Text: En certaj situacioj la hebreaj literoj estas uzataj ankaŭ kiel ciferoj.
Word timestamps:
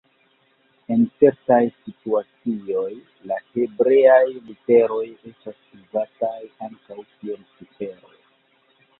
En 0.93 1.01
certaj 1.23 1.57
situacioj 1.81 2.87
la 3.31 3.37
hebreaj 3.57 4.23
literoj 4.47 5.03
estas 5.33 5.59
uzataj 5.81 6.39
ankaŭ 6.69 6.97
kiel 7.11 7.45
ciferoj. 7.59 8.17